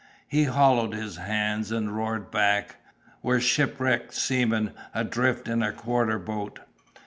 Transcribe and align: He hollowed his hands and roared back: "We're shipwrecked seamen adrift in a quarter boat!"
He 0.27 0.45
hollowed 0.45 0.95
his 0.95 1.17
hands 1.17 1.71
and 1.71 1.95
roared 1.95 2.31
back: 2.31 2.77
"We're 3.21 3.39
shipwrecked 3.39 4.15
seamen 4.15 4.71
adrift 4.95 5.47
in 5.47 5.61
a 5.61 5.71
quarter 5.71 6.17
boat!" 6.17 6.57